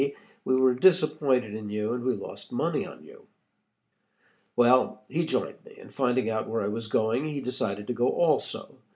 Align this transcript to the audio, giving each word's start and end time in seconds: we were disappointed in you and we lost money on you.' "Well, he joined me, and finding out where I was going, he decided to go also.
we 0.43 0.55
were 0.55 0.73
disappointed 0.73 1.53
in 1.53 1.69
you 1.69 1.93
and 1.93 2.03
we 2.03 2.13
lost 2.15 2.51
money 2.51 2.87
on 2.87 3.03
you.' 3.03 3.27
"Well, 4.55 5.03
he 5.07 5.27
joined 5.27 5.63
me, 5.63 5.77
and 5.79 5.93
finding 5.93 6.27
out 6.27 6.49
where 6.49 6.63
I 6.63 6.69
was 6.69 6.87
going, 6.87 7.27
he 7.29 7.39
decided 7.39 7.85
to 7.85 7.93
go 7.93 8.09
also. 8.09 8.77